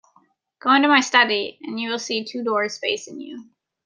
Go 0.61 0.73
into 0.73 0.87
my 0.87 0.99
study, 0.99 1.59
and 1.61 1.79
you 1.79 1.91
will 1.91 1.99
see 1.99 2.25
two 2.25 2.43
doors 2.43 2.79
facing 2.79 3.19
you. 3.19 3.51